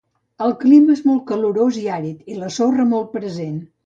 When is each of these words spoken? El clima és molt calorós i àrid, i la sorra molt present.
El 0.43 0.53
clima 0.61 0.93
és 0.95 1.03
molt 1.09 1.19
calorós 1.31 1.77
i 1.81 1.83
àrid, 1.97 2.23
i 2.33 2.39
la 2.39 2.49
sorra 2.57 2.87
molt 2.95 3.13
present. 3.19 3.61